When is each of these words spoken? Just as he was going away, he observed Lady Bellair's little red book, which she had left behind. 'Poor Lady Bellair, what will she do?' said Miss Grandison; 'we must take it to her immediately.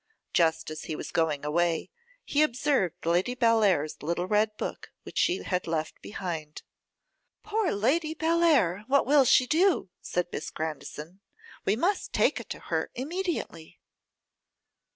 Just 0.33 0.71
as 0.71 0.85
he 0.85 0.95
was 0.95 1.11
going 1.11 1.45
away, 1.45 1.91
he 2.25 2.41
observed 2.41 3.05
Lady 3.05 3.35
Bellair's 3.35 4.01
little 4.01 4.25
red 4.25 4.57
book, 4.57 4.91
which 5.03 5.19
she 5.19 5.43
had 5.43 5.67
left 5.67 6.01
behind. 6.01 6.63
'Poor 7.43 7.71
Lady 7.71 8.15
Bellair, 8.15 8.83
what 8.87 9.05
will 9.05 9.25
she 9.25 9.45
do?' 9.45 9.91
said 10.01 10.25
Miss 10.31 10.49
Grandison; 10.49 11.19
'we 11.65 11.75
must 11.75 12.13
take 12.13 12.39
it 12.39 12.49
to 12.49 12.59
her 12.71 12.89
immediately. 12.95 13.79